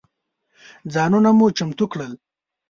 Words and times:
ځانونه 0.93 1.29
مو 1.37 1.47
چمتو 1.57 1.85
کړل. 1.91 2.13